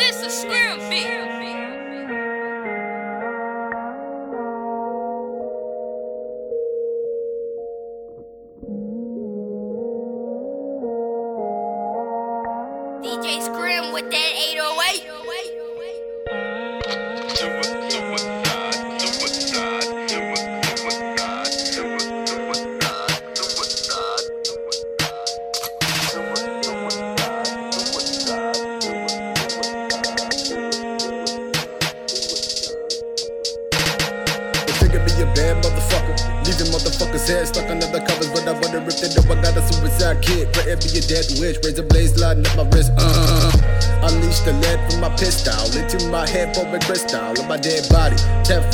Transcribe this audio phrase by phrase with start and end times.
[0.00, 1.39] this a scrim beat?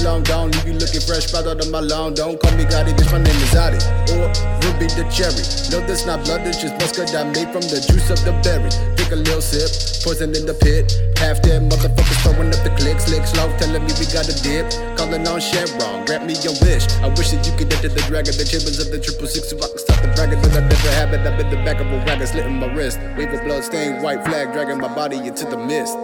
[0.06, 2.14] Teflon Don, leave you looking fresh, right out of my lawn.
[2.14, 3.82] Don't call me Gotti, bitch, my name is Adi.
[4.14, 4.30] Or
[4.62, 5.42] Ruby the cherry.
[5.74, 8.70] No, this not blood, it's just muscat I made from the juice of the berry.
[8.94, 9.66] Take a little sip,
[10.06, 10.94] poison in the pit.
[11.18, 14.70] Half dead motherfuckers throwing up the clicks, lick slow, telling me we got a dip.
[14.94, 16.86] Calling on Sharon, grant me your wish.
[17.02, 19.58] I wish that you could enter the dragon, the chambers of the triple six, so
[19.58, 20.38] I can stop the bragging.
[20.38, 21.26] But I never have it.
[21.26, 23.02] I'm in the back of a wagon, slitting my wrist.
[23.18, 25.98] Wave of blood stained white flag, dragging my body into the mist.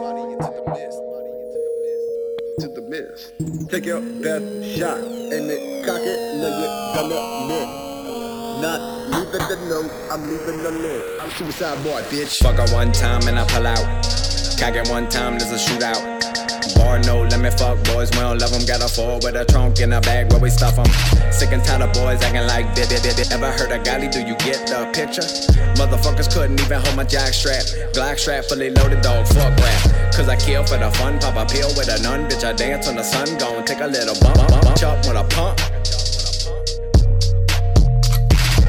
[2.60, 3.32] To the mist.
[3.70, 4.44] Take your best
[4.76, 7.68] shot, aim it, cock it, it gonna miss.
[8.60, 11.22] Not leaving the note, I'm leaving the list.
[11.22, 12.42] I'm suicide boy, bitch.
[12.42, 13.78] Fuck her one time and I pull out.
[14.58, 16.31] Cock it one time, there's a shootout.
[16.76, 18.64] Bar no limit, fuck boys, we don't love them.
[18.66, 20.86] Got a four with a trunk in a bag where we stuff them.
[21.32, 23.32] Sick and tired of boys acting like did did it.
[23.32, 24.10] Ever heard of Gotti?
[24.10, 25.26] Do you get the picture?
[25.74, 27.64] Motherfuckers couldn't even hold my jack strap.
[27.94, 30.14] Glock strap fully loaded, dog, fuck rap.
[30.14, 32.28] Cause I kill for the fun, pop a pill with a nun.
[32.28, 35.16] Bitch, I dance on the sun, gon' take a little bump, bump, bump, chop with
[35.16, 35.58] a pump.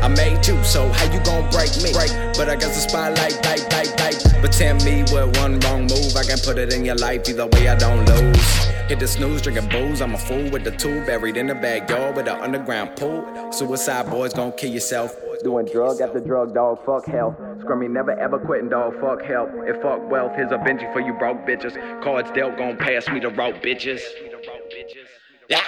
[0.02, 1.94] I made you, so how you gon' break me?
[1.94, 3.96] Break, but I guess the spotlight, bite, bite,
[4.44, 4.50] bite.
[4.50, 7.28] Pretend me with one wrong move, I can put it in your life.
[7.28, 8.66] Either way, I don't lose.
[8.88, 10.02] Hit the snooze, drinking booze.
[10.02, 13.26] I'm a fool with the two buried in the backyard with an underground pool.
[13.52, 15.16] Suicide boys gon' kill yourself.
[15.44, 16.86] Doing drug after drug, dog.
[16.86, 17.36] Fuck health.
[17.60, 19.00] Scrummy never ever quitting, dog.
[19.00, 19.50] Fuck help.
[19.66, 21.74] If fuck wealth, here's a Benji for you broke bitches.
[22.04, 24.02] Cards dealt gon' pass me the rope, bitches.
[25.50, 25.64] Yeah.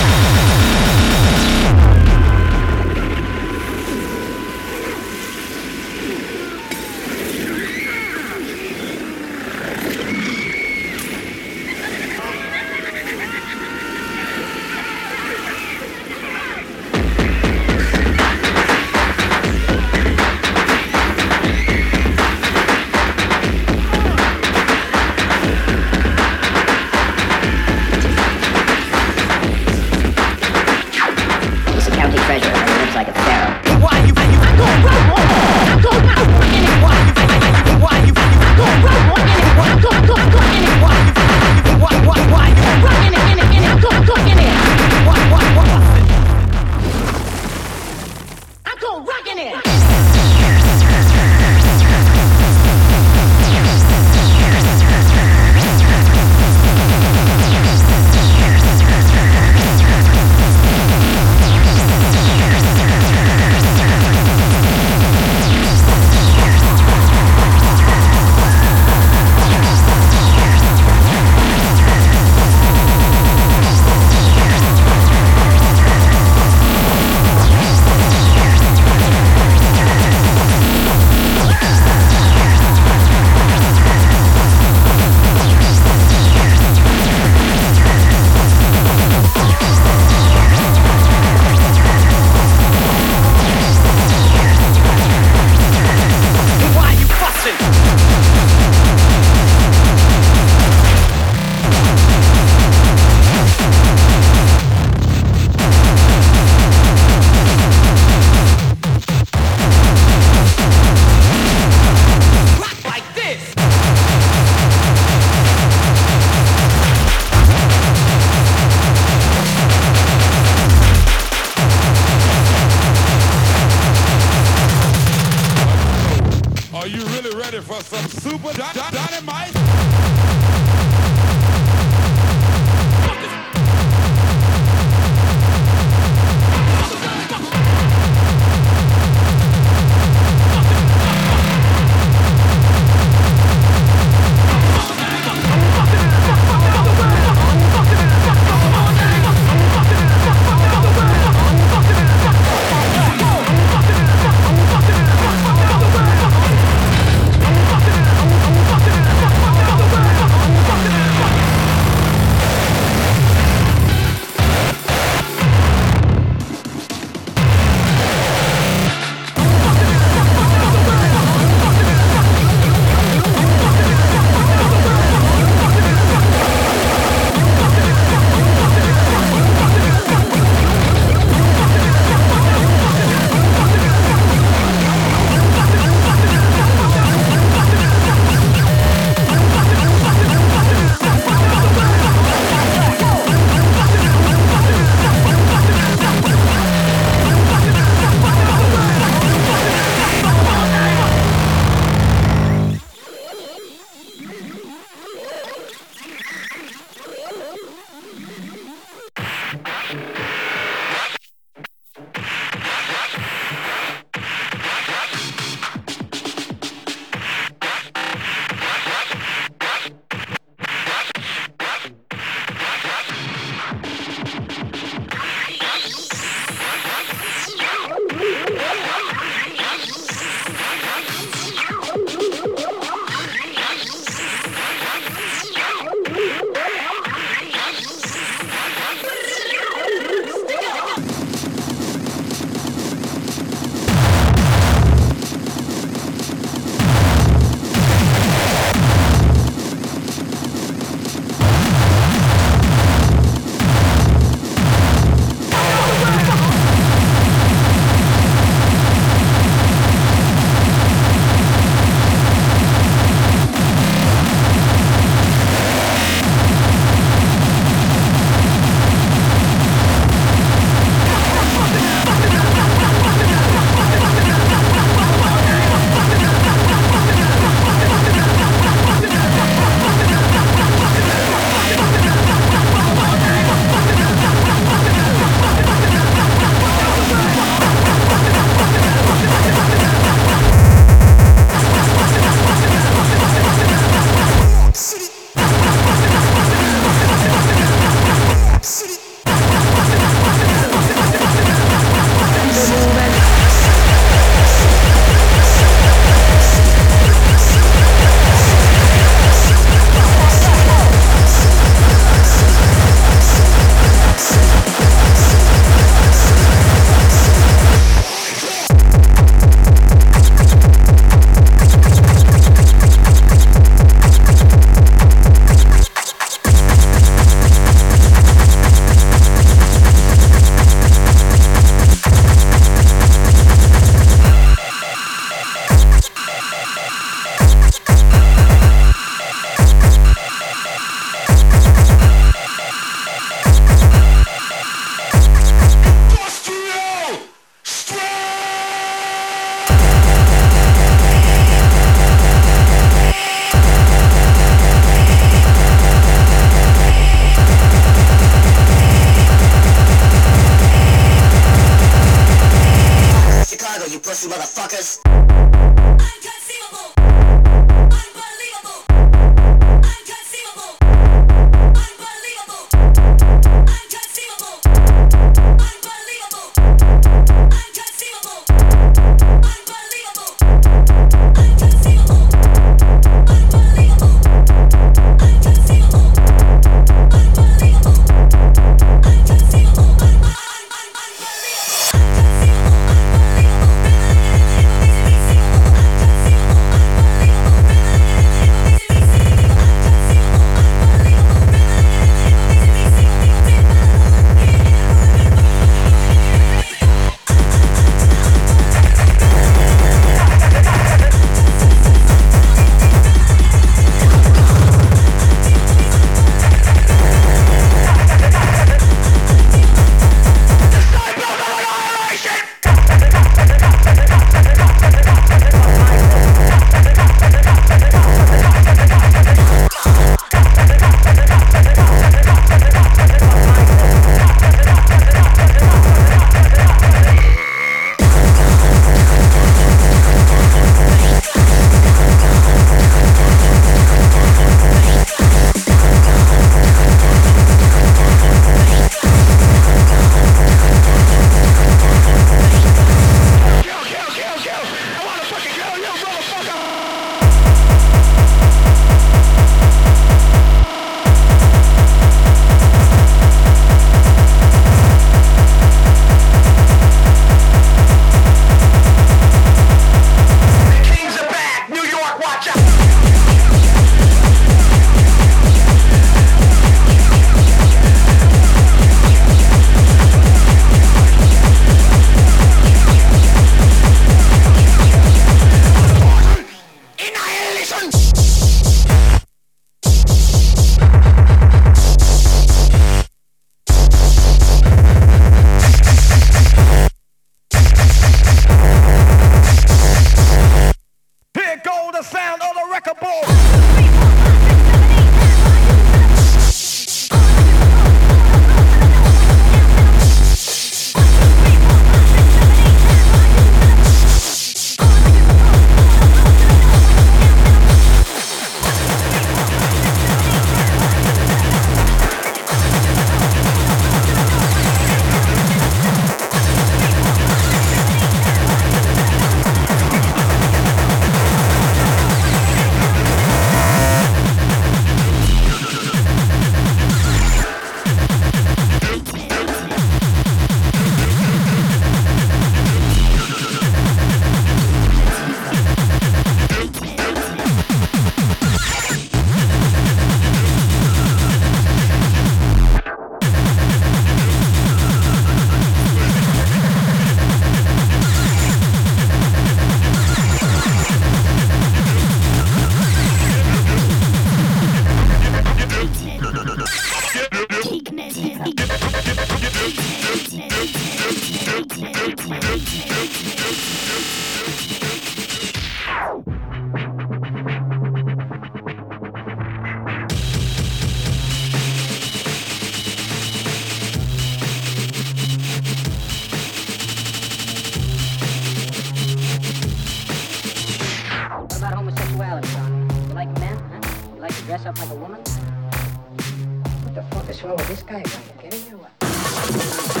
[598.71, 600.00] 弱い。